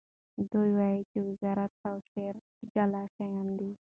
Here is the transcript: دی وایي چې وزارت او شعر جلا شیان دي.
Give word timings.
دی 0.51 0.69
وایي 0.77 0.99
چې 1.11 1.17
وزارت 1.27 1.73
او 1.89 1.95
شعر 2.09 2.35
جلا 2.73 3.03
شیان 3.15 3.47
دي. 3.59 3.71